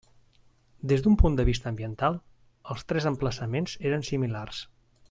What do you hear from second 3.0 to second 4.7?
emplaçaments eren similars.